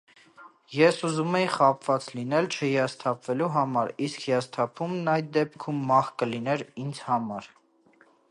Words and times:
Ես 0.75 0.95
ուզում 1.09 1.35
էի 1.39 1.43
խաբված 1.55 2.07
լինել 2.19 2.47
չհիասթափվելու 2.55 3.51
համար, 3.59 3.93
իսկ 4.07 4.25
հիասթափումն 4.29 5.13
այդ 5.15 5.31
դեպքում 5.37 5.85
մահ 5.93 6.11
կլիներ 6.23 6.65
ինձ 6.85 7.03
համար: 7.11 7.53